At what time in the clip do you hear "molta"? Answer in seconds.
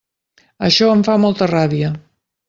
1.25-1.49